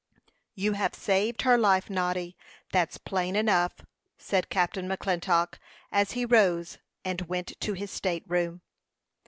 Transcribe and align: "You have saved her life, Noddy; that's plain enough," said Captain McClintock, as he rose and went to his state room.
"You 0.55 0.71
have 0.73 0.95
saved 0.95 1.43
her 1.43 1.59
life, 1.59 1.87
Noddy; 1.87 2.35
that's 2.71 2.97
plain 2.97 3.35
enough," 3.35 3.81
said 4.17 4.49
Captain 4.49 4.89
McClintock, 4.89 5.59
as 5.91 6.13
he 6.13 6.25
rose 6.25 6.79
and 7.05 7.21
went 7.29 7.53
to 7.59 7.73
his 7.73 7.91
state 7.91 8.23
room. 8.27 8.61